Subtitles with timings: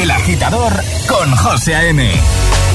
[0.00, 0.72] El agitador
[1.06, 2.10] con José A.M.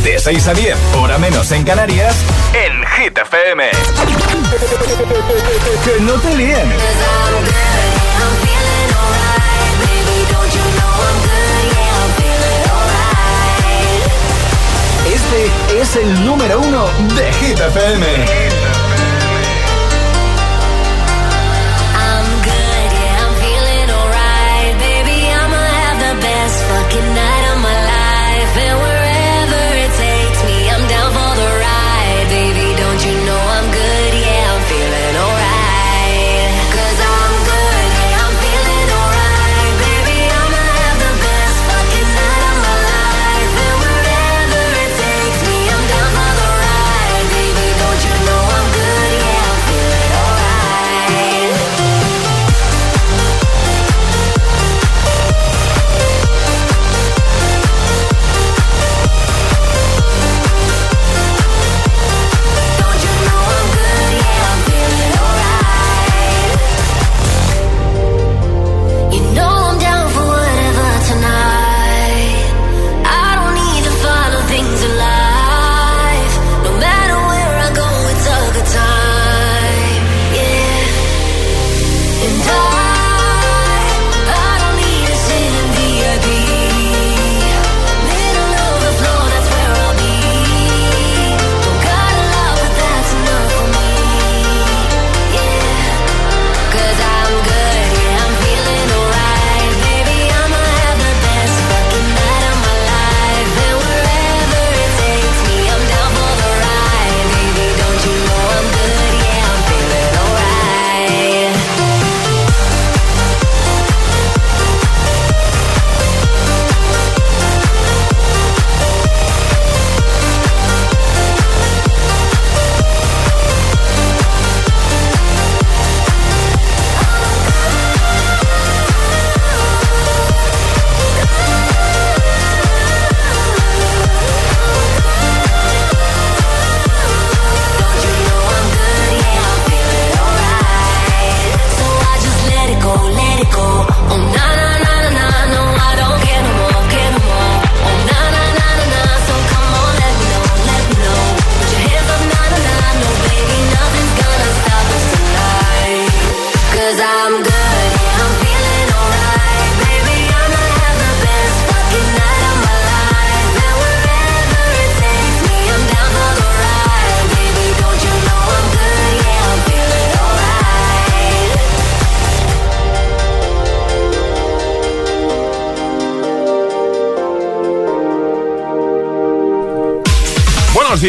[0.04, 2.15] De 6 a 10, hora menos en Canarias,
[2.54, 3.63] en Hit FM.
[5.83, 6.73] que no te líen.
[15.11, 18.57] Este es el número uno de Hit FM.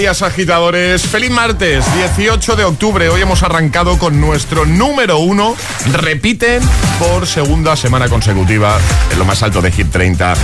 [0.08, 5.54] Agitadores, feliz martes 18 de octubre, hoy hemos arrancado con nuestro número uno,
[5.92, 6.62] repiten
[6.98, 8.78] por segunda semana consecutiva
[9.12, 10.34] en lo más alto de Hit 30.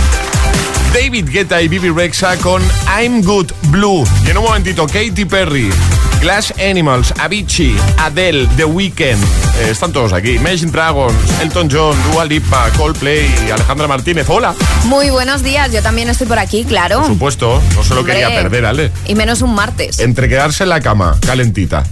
[0.93, 2.61] David Guetta y Bibi Rexa con
[2.95, 4.05] I'm Good Blue.
[4.23, 5.71] Y en un momentito, Katy Perry,
[6.21, 9.44] Glass Animals, Avicii, Adele, The Weeknd.
[9.59, 10.31] Eh, están todos aquí.
[10.31, 14.29] Imagine Dragons, Elton John, Dua Lipa, Coldplay y Alejandra Martínez.
[14.29, 14.53] Hola.
[14.83, 16.99] Muy buenos días, yo también estoy por aquí, claro.
[16.99, 18.15] Por supuesto, no se lo Hombre.
[18.15, 18.91] quería perder, Ale.
[19.05, 19.99] Y menos un martes.
[19.99, 21.83] Entre quedarse en la cama, calentita.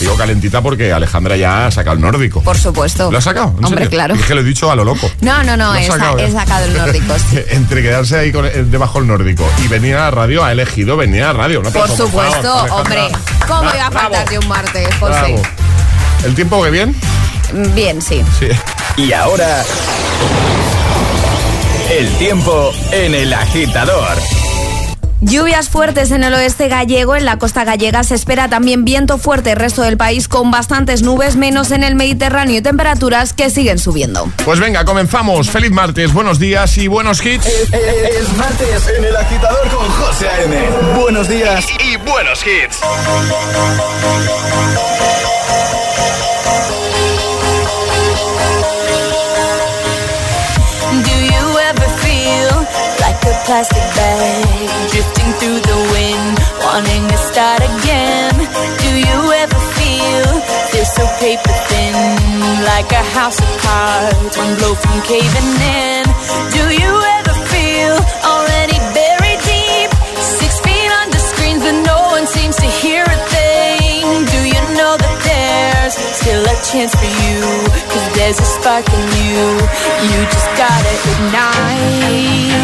[0.00, 2.42] Digo calentita porque Alejandra ya ha sacado el nórdico.
[2.42, 3.12] Por supuesto.
[3.12, 3.54] ¿Lo has sacado?
[3.58, 3.90] ¿En Hombre, serio?
[3.90, 4.14] claro.
[4.16, 5.08] Es que lo he dicho a lo loco.
[5.20, 6.32] No, no, no, he, sa- sacado, he ¿eh?
[6.32, 7.14] sacado el nórdico.
[7.30, 7.38] sí.
[7.50, 10.96] Entre quedarse ahí con- eh, debajo del nórdico y venir a la radio, ha elegido
[10.96, 11.60] venir a la radio.
[11.60, 13.08] Un Por supuesto, favor, hombre.
[13.46, 15.12] ¿Cómo iba a faltar de un martes, José?
[15.12, 15.42] bravo.
[16.24, 16.94] ¿El tiempo que bien?
[17.74, 18.22] Bien, sí.
[18.38, 18.48] Sí.
[18.96, 19.62] Y ahora,
[21.90, 24.16] el tiempo en el agitador.
[25.24, 29.52] Lluvias fuertes en el oeste gallego, en la costa gallega se espera también viento fuerte
[29.52, 33.78] el resto del país con bastantes nubes, menos en el Mediterráneo y temperaturas que siguen
[33.78, 34.30] subiendo.
[34.44, 35.48] Pues venga, comenzamos.
[35.48, 37.46] Feliz martes, buenos días y buenos hits.
[37.46, 40.56] Es martes en el agitador con José A.M.
[41.00, 42.80] Buenos días Y buenos hits.
[53.44, 58.34] plastic bag Drifting through the wind Wanting to start again.
[58.84, 60.26] Do you ever feel
[60.72, 61.94] This so paper thin
[62.70, 65.50] Like a house of cards One blow from caving
[65.82, 66.04] in?
[66.56, 67.94] Do you ever feel
[68.24, 69.90] Already buried deep
[70.20, 73.03] Six feet under screens But no one seems to hear
[76.24, 77.40] still a chance for you.
[77.92, 79.44] Cause there's a spark in you.
[80.08, 82.54] You just gotta ignite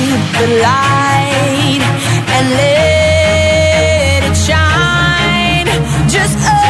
[0.40, 1.82] the light
[2.34, 5.68] and let it shine.
[6.08, 6.69] Just.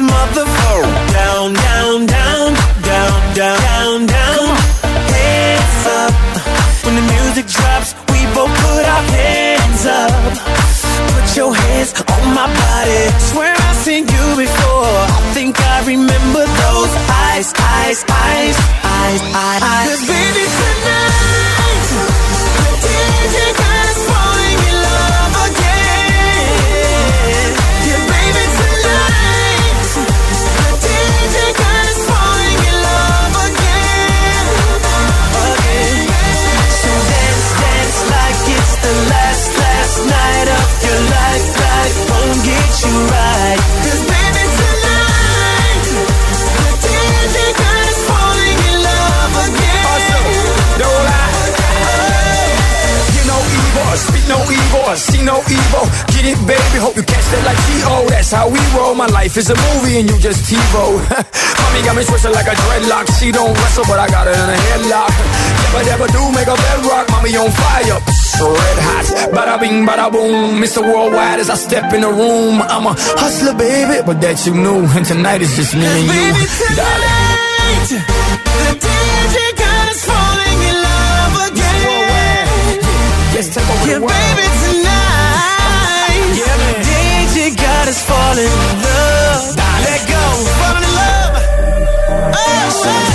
[0.00, 4.56] this motherfucker down, down, down, down, down, down, down.
[5.16, 6.14] Hands up.
[6.84, 10.12] When the music drops, we both put our hands up.
[11.14, 13.02] Put your hands on my body.
[13.30, 14.96] Swear I've seen you before.
[15.16, 16.92] I think I remember those
[17.26, 19.59] eyes, eyes, eyes, eyes, eyes.
[54.90, 55.86] I see no evil.
[56.10, 56.82] Get it, baby.
[56.82, 58.10] Hope you catch that like T.O.
[58.10, 58.98] That's how we roll.
[58.98, 60.98] My life is a movie and you just T-Roll.
[61.62, 63.06] Mommy got me twisted like a dreadlock.
[63.22, 65.14] She don't wrestle, but I got her in a headlock.
[65.14, 67.06] Never, never do make a bedrock.
[67.14, 68.02] Mommy on fire.
[68.42, 69.06] Red hot.
[69.30, 70.58] Bada bing, bada boom.
[70.58, 70.82] Mr.
[70.82, 72.58] Worldwide as I step in the room.
[72.58, 74.02] I'm a hustler, baby.
[74.02, 74.90] But that you knew.
[74.90, 76.10] And tonight it's just me and you.
[76.10, 82.82] Baby, tonight, the DJ God is falling in love again.
[83.38, 84.10] Yes, take over yeah, the world.
[84.10, 84.79] baby, tonight.
[87.90, 89.56] is falling in love.
[89.84, 90.24] Let go,
[90.58, 91.34] falling in love.
[92.34, 93.09] Oh, oh.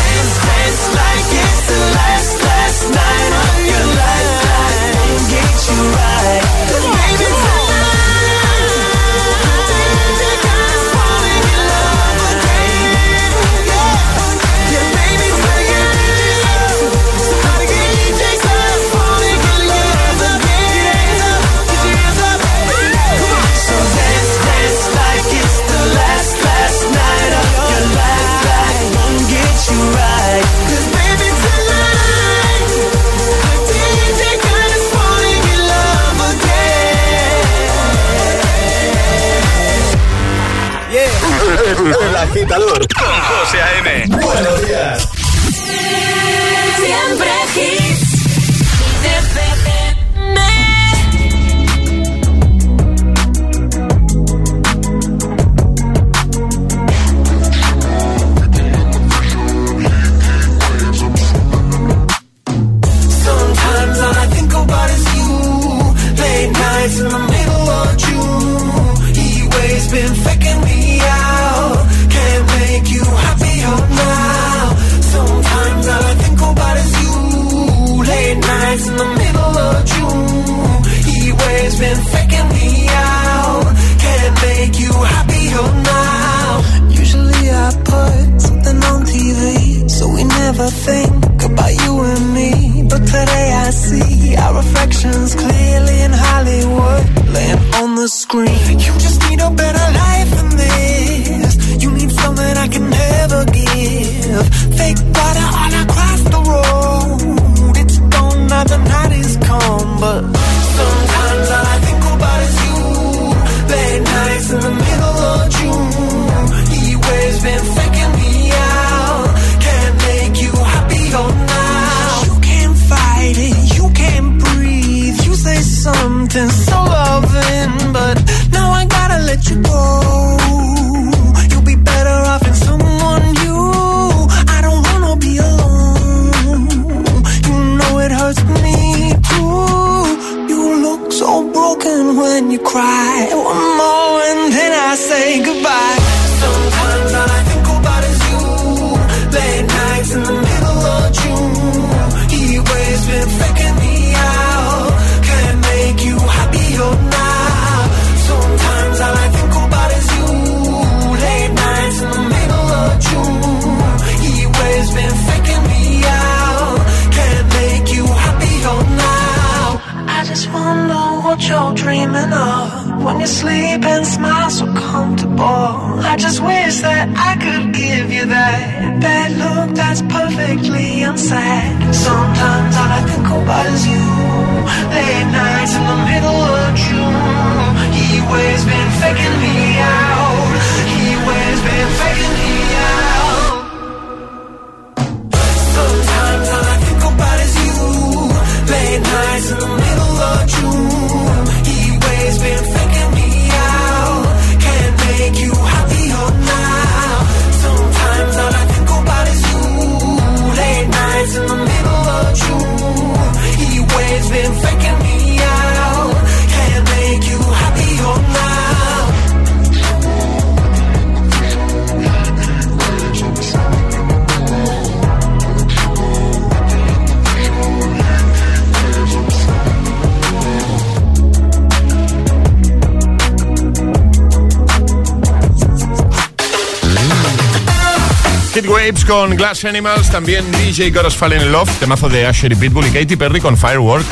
[239.07, 242.87] Con Glass Animals, también DJ Got Us Fallen in Love, temazo de Asher y Pitbull
[242.87, 244.05] y Katy Perry con Firework.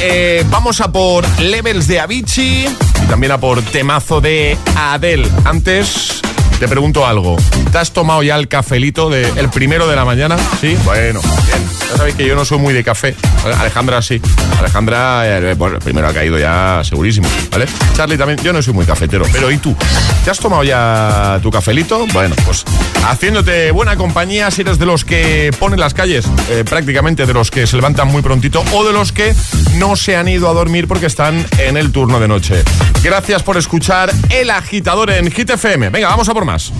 [0.00, 5.26] Eh, vamos a por Levels de Avicii y también a por temazo de Adele.
[5.44, 6.20] Antes
[6.58, 7.36] te pregunto algo,
[7.72, 10.36] ¿te has tomado ya el cafelito del de, primero de la mañana?
[10.60, 11.63] Sí, bueno, bien.
[11.94, 13.14] Ya sabéis que yo no soy muy de café.
[13.60, 14.20] Alejandra sí.
[14.58, 17.66] Alejandra, eh, bueno, primero ha caído ya segurísimo, ¿vale?
[17.94, 19.76] Charlie también, yo no soy muy cafetero, pero ¿y tú?
[20.24, 22.04] ¿Te has tomado ya tu cafelito?
[22.12, 22.64] Bueno, pues
[23.06, 27.52] haciéndote buena compañía si eres de los que ponen las calles, eh, prácticamente de los
[27.52, 29.32] que se levantan muy prontito o de los que
[29.76, 32.64] no se han ido a dormir porque están en el turno de noche.
[33.04, 35.90] Gracias por escuchar El Agitador en Hit FM.
[35.90, 36.72] Venga, vamos a por más.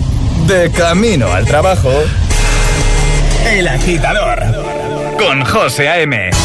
[0.45, 2.03] De camino al trabajo.
[3.45, 4.34] El Agitador.
[5.17, 6.44] Con José A.M.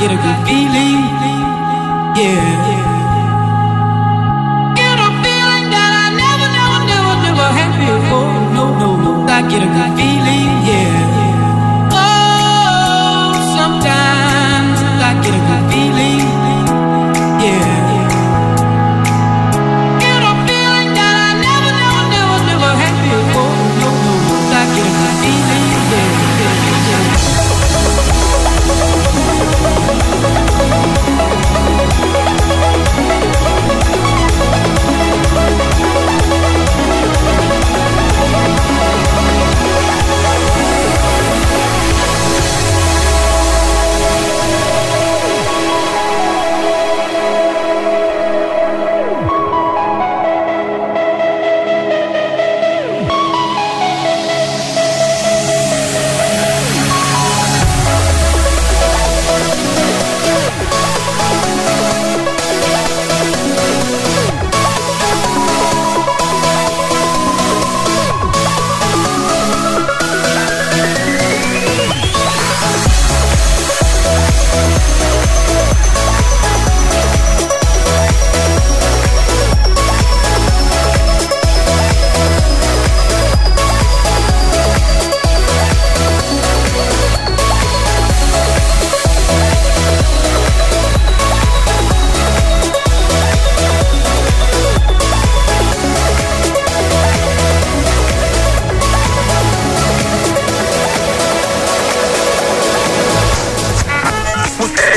[0.00, 0.96] get a good feeling.
[2.16, 2.40] Yeah.
[4.74, 8.32] Get a feeling that I never, never, never, never had before.
[8.56, 9.12] No, no, no.
[9.28, 10.09] I get a good feeling.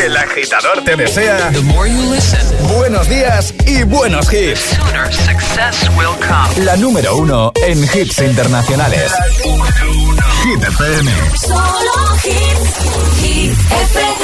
[0.03, 1.49] El agitador te desea
[2.75, 4.77] buenos días y buenos hits.
[6.57, 9.13] La número uno en hits internacionales.
[10.43, 11.11] Hit FM.
[11.37, 14.23] Solo hits, hits FM.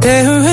[0.00, 0.48] There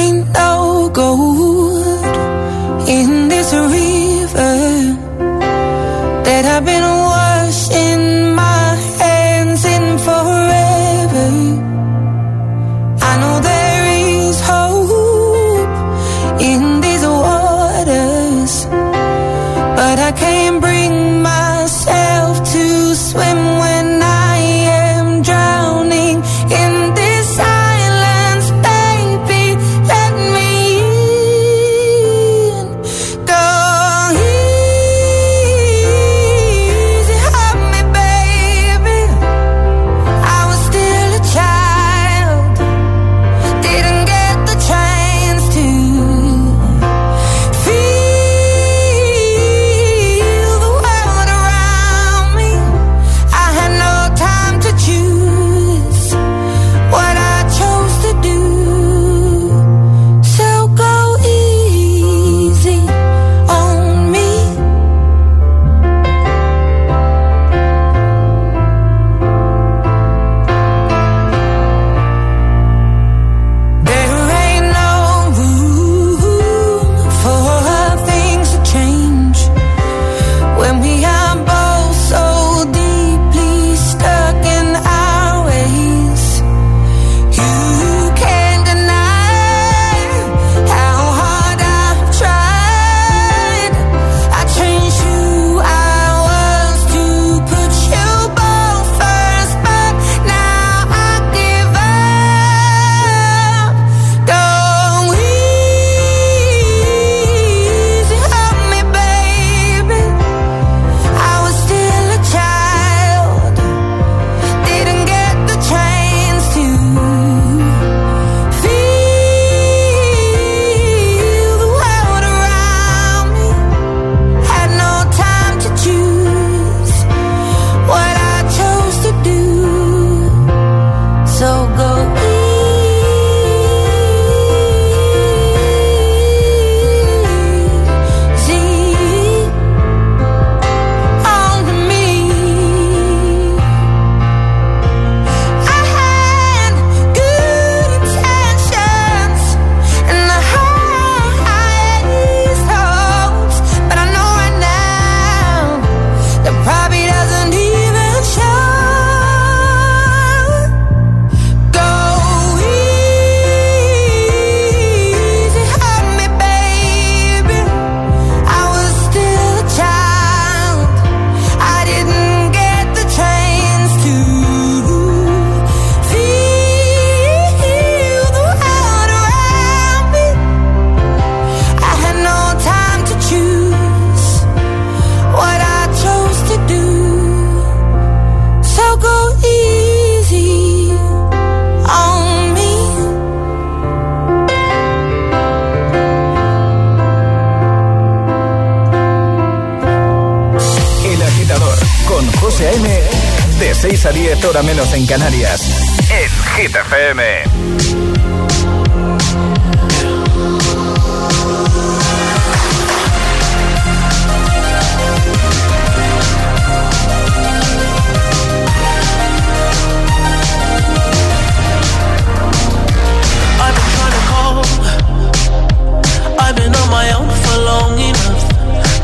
[203.88, 205.62] 6 a 10, hora menos en Canarias.
[206.10, 207.44] En Hit FM.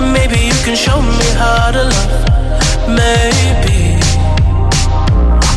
[0.01, 2.87] Maybe you can show me how to love.
[2.87, 3.50] Maybe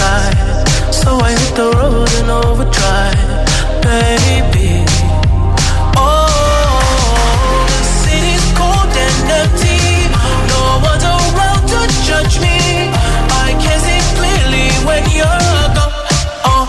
[0.00, 0.32] sky.
[1.00, 3.30] So I hit the road and overdrive,
[3.84, 4.72] baby.
[5.96, 6.80] Oh,
[7.72, 9.82] the city's cold and empty.
[10.52, 10.62] No
[11.36, 12.58] around to judge me.
[13.44, 15.94] I can see clearly when you're gone.
[16.50, 16.64] Oh,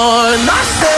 [0.00, 0.22] oh,
[0.80, 0.97] said,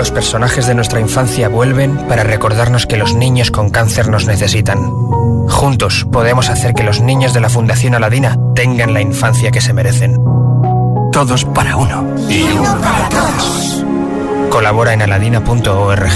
[0.00, 4.82] Los personajes de nuestra infancia vuelven para recordarnos que los niños con cáncer nos necesitan.
[5.46, 9.74] Juntos podemos hacer que los niños de la Fundación Aladina tengan la infancia que se
[9.74, 10.16] merecen.
[11.12, 12.16] Todos para uno.
[12.30, 13.84] Y uno para todos.
[14.48, 16.14] Colabora en aladina.org.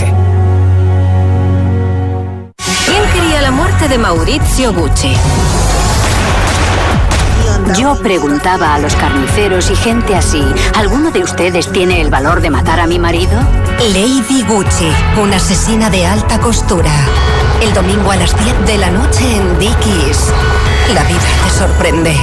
[2.87, 5.13] ¿Quién quería la muerte de Maurizio Gucci?
[7.73, 10.45] Yo preguntaba a los carniceros y gente así,
[10.77, 13.41] ¿alguno de ustedes tiene el valor de matar a mi marido?
[13.93, 16.93] Lady Gucci, una asesina de alta costura.
[17.63, 20.33] El domingo a las 10 de la noche en Dickies.
[20.93, 22.15] La vida te sorprende.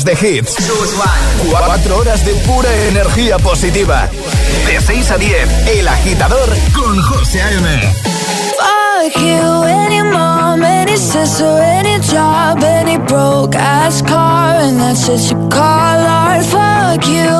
[0.00, 0.56] Horas de hits.
[1.50, 4.08] Cuatro horas de pura energía positiva.
[4.66, 7.94] De 6 a 10, El Agitador con José A.M.
[8.58, 15.20] Fuck you, any mom, any sister, any job, any broke ass car, and that's what
[15.30, 16.44] you call art.
[16.44, 17.39] Fuck you,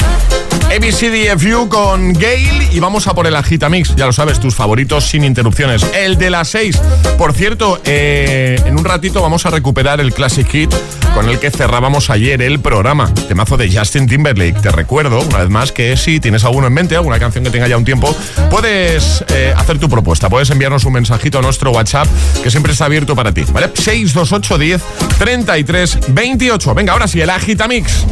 [0.71, 3.93] ABCDFU con Gail y vamos a por el Agitamix.
[3.95, 5.85] Ya lo sabes, tus favoritos sin interrupciones.
[5.93, 6.79] El de las 6.
[7.17, 10.73] Por cierto, eh, en un ratito vamos a recuperar el Classic Hit
[11.13, 13.13] con el que cerrábamos ayer el programa.
[13.27, 14.61] Temazo de Justin Timberlake.
[14.61, 17.67] Te recuerdo, una vez más, que si tienes alguno en mente, alguna canción que tenga
[17.67, 18.15] ya un tiempo,
[18.49, 20.29] puedes eh, hacer tu propuesta.
[20.29, 22.07] Puedes enviarnos un mensajito a nuestro WhatsApp,
[22.41, 23.43] que siempre está abierto para ti.
[23.51, 23.71] ¿Vale?
[23.73, 24.81] 628 10
[25.17, 26.73] 33 28.
[26.75, 28.05] Venga, ahora sí, el Agitamix.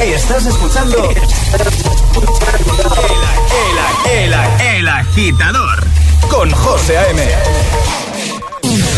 [0.00, 0.96] Estás escuchando
[4.06, 4.34] el, el,
[4.76, 5.84] el, agitador
[6.30, 7.22] con José A.M.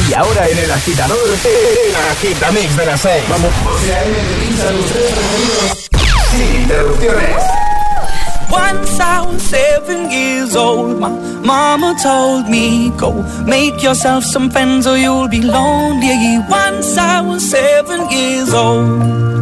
[0.08, 3.24] Y ahora en el agitador, el agitamix de las 6.
[3.28, 5.12] Vamos, José A.M.
[6.32, 7.42] sin interrupciones.
[8.50, 11.08] Once I was seven years old, my
[11.44, 13.12] mama told me, Go
[13.46, 16.38] make yourself some friends or you'll be lonely.
[16.48, 19.41] Once I was seven years old.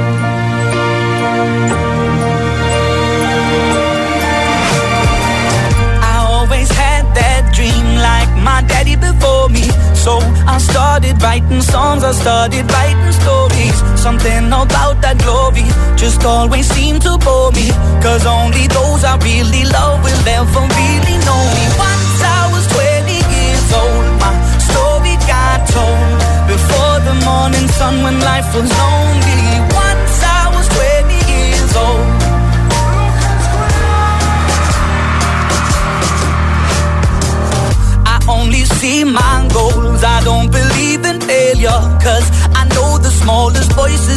[8.43, 9.63] My daddy before me.
[9.95, 13.77] So I started writing songs, I started writing stories.
[14.01, 15.65] Something about that glory
[15.95, 17.69] just always seemed to bore me.
[18.01, 20.50] Cause only those I really love will ever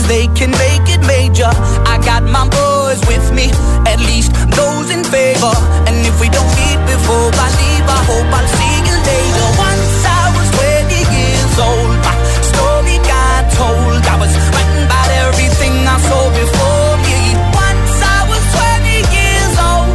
[0.05, 1.50] voices, they can make it major.
[1.86, 3.50] I got my boys with me,
[3.86, 5.55] at least those in favor.
[5.86, 9.48] And if we don't meet before I leave, I hope I'll see you later.
[9.59, 12.14] Once I was 20 years old, my
[12.50, 14.02] story got told.
[14.05, 17.18] I was writing about everything I saw before me.
[17.52, 19.92] Once I was 20 years old.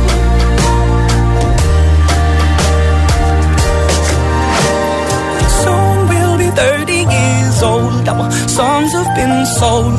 [5.61, 8.07] Soon we'll be 30 years old.
[8.07, 9.98] Our songs have been sold.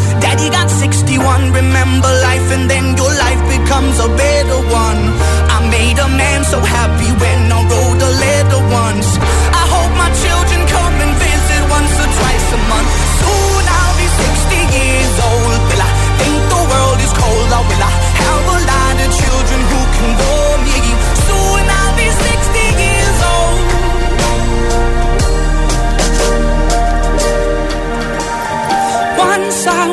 [0.41, 1.51] daddy got 61.
[1.53, 5.01] Remember life, and then your life becomes a better one.
[5.49, 9.07] I made a man so happy when I wrote a letter once.
[9.53, 13.00] I hope my children come and visit once or twice a month.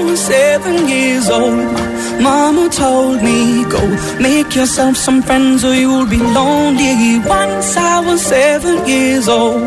[0.04, 1.72] Was seven years old,
[2.20, 3.80] mama told me, Go
[4.20, 7.18] make yourself some friends or you'll be lonely.
[7.26, 9.62] Once I was seven years old.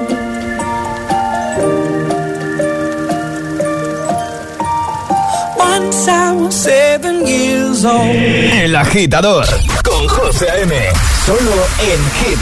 [5.58, 8.16] Once I was seven years old.
[8.66, 9.46] El agitador
[9.84, 10.74] con José A.M.
[11.26, 11.56] Solo
[11.90, 12.42] en Hit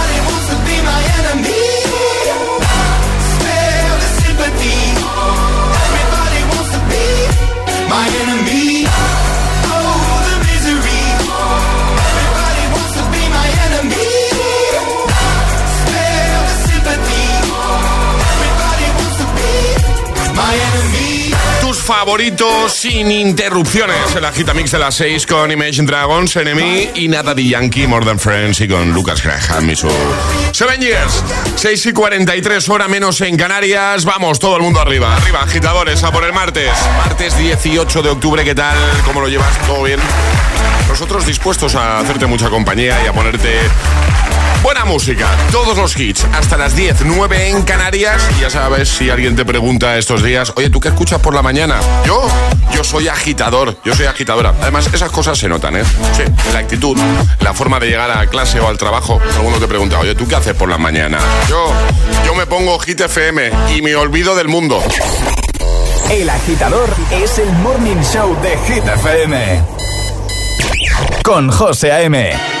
[21.91, 24.15] Tus favoritos sin interrupciones.
[24.15, 28.17] El agitamix de las 6 con Imagine Dragons, Enemy y nada de Yankee, More Than
[28.17, 29.89] Friends y con Lucas Graham y su
[30.53, 31.21] Seven Years.
[31.55, 34.05] 6 y 43, hora menos en Canarias.
[34.05, 35.17] Vamos, todo el mundo arriba.
[35.17, 36.71] Arriba, agitadores, a por el martes.
[37.05, 38.77] Martes 18 de octubre, ¿qué tal?
[39.05, 39.51] ¿Cómo lo llevas?
[39.67, 39.99] ¿Todo bien?
[40.87, 43.59] Nosotros dispuestos a hacerte mucha compañía y a ponerte
[44.61, 45.27] buena música.
[45.51, 48.21] Todos los hits, hasta las 10, 9 en Canarias.
[48.39, 51.79] Ya sabes, si alguien te pregunta estos días, oye, ¿tú qué escuchas por la mañana?
[52.05, 52.27] Yo,
[52.73, 54.53] yo soy agitador, yo soy agitadora.
[54.61, 55.83] Además, esas cosas se notan, ¿eh?
[56.15, 56.97] Sí, la actitud,
[57.39, 59.19] la forma de llegar a clase o al trabajo.
[59.35, 61.19] Alguno te pregunta, oye, ¿tú qué haces por la mañana?
[61.49, 61.71] Yo,
[62.25, 64.81] yo me pongo Hit FM y me olvido del mundo.
[66.09, 69.63] El agitador es el morning show de Hit FM.
[71.23, 72.60] Con José A.M.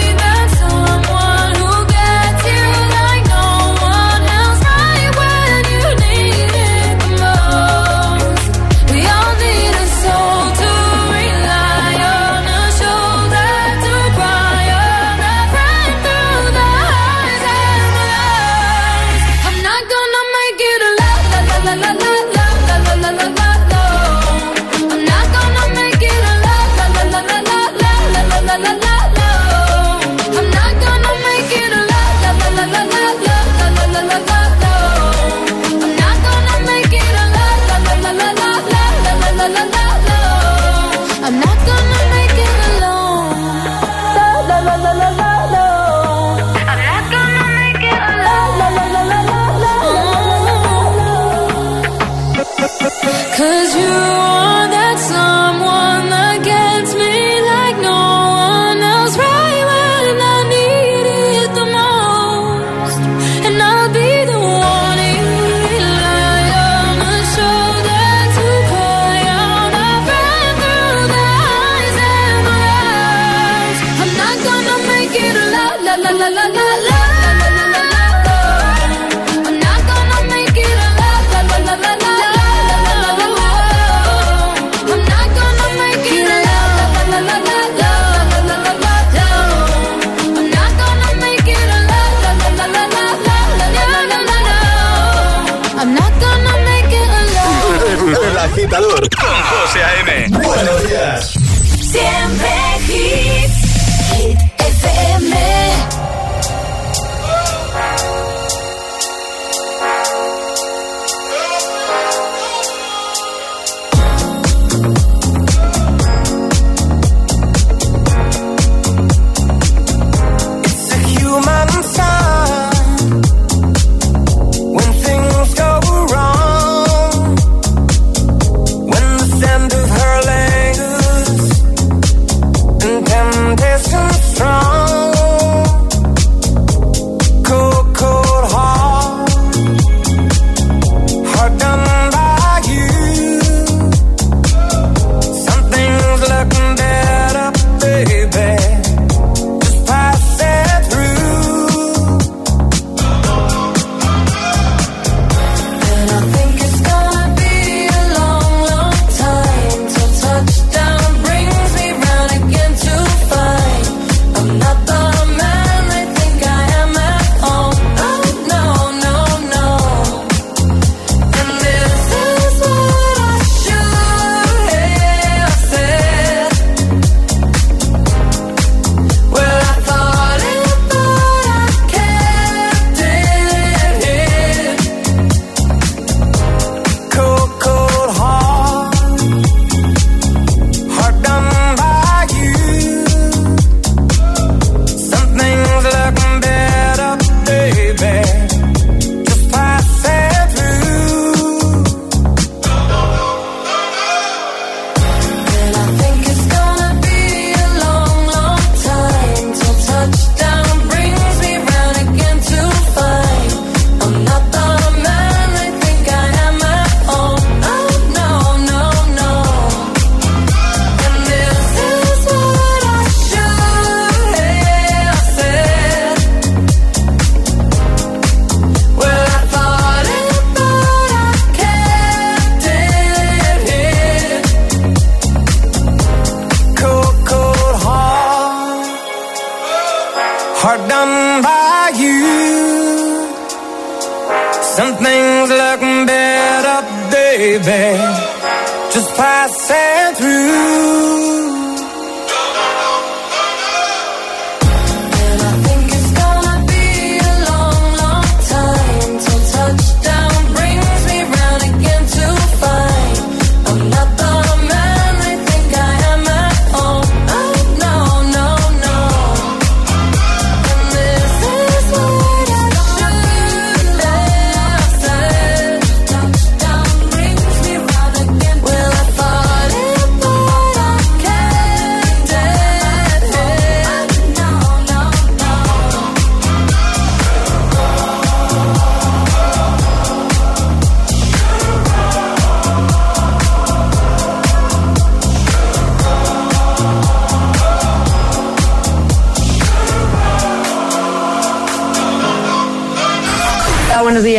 [53.73, 54.00] you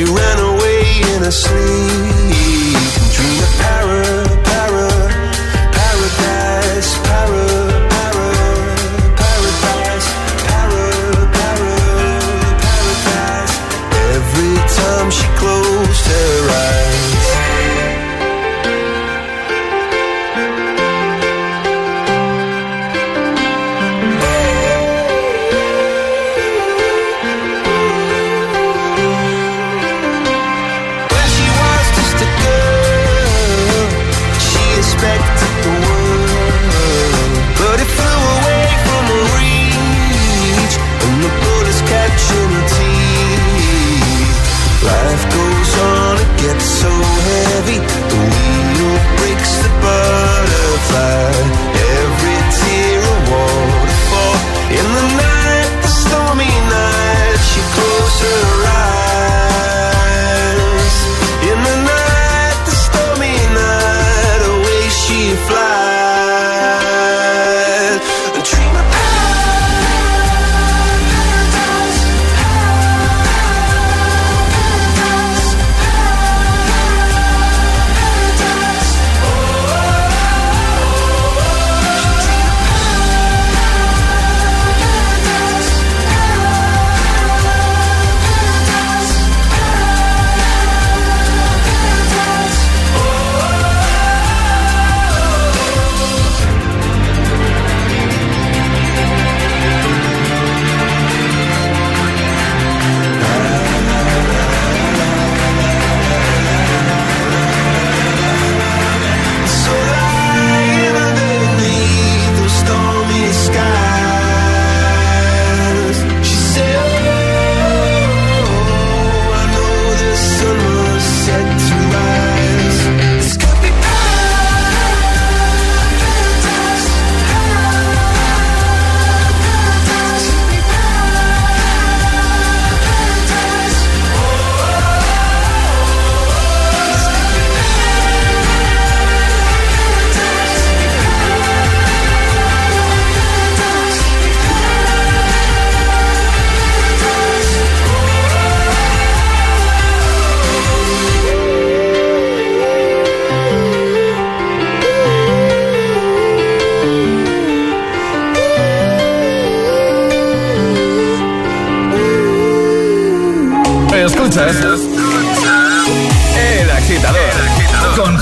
[0.00, 2.29] You ran away in a sleep.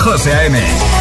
[0.09, 0.98] José A.M.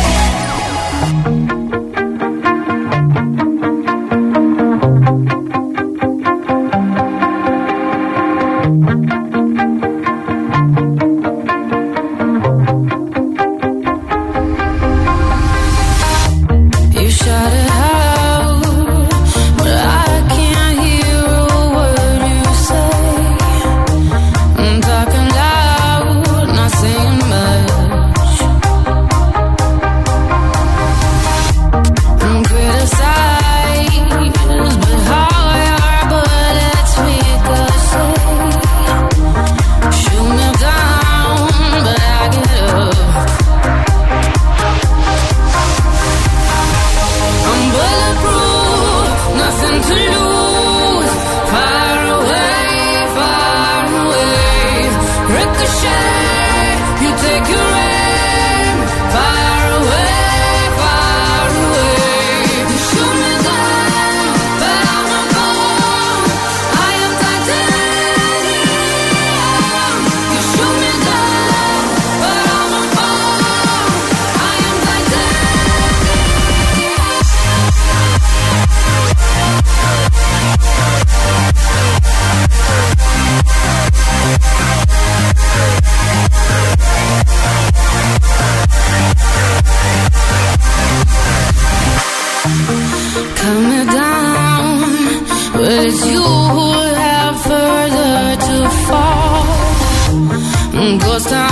[100.77, 101.46] Hum, gostar.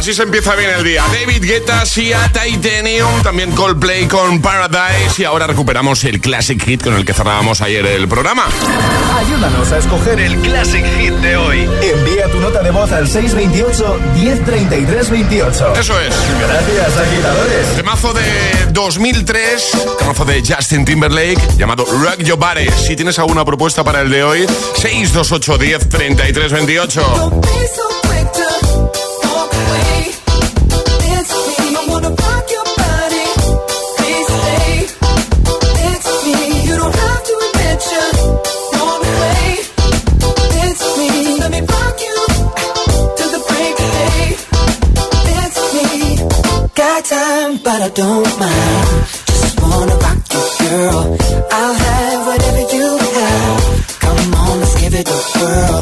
[0.00, 1.04] Así se empieza bien el día.
[1.12, 6.94] David Guetta, Sia, Titanium, también Coldplay con Paradise y ahora recuperamos el Classic Hit con
[6.94, 8.46] el que cerrábamos ayer el programa.
[9.18, 11.68] Ayúdanos a escoger el Classic Hit de hoy.
[11.82, 15.78] Envía tu nota de voz al 628-103328.
[15.78, 16.14] Eso es.
[16.48, 17.76] Gracias, agitadores.
[17.76, 18.22] Temazo de
[18.70, 22.70] 2003, temazo de Justin Timberlake llamado Rock Your Body.
[22.70, 24.46] Si tienes alguna propuesta para el de hoy,
[24.76, 27.42] 628 10 33 28.
[48.00, 49.06] don't mind.
[49.26, 51.18] Just wanna rock you, girl.
[51.58, 53.60] I'll have whatever you have.
[54.04, 55.79] Come on, let's give it a whirl.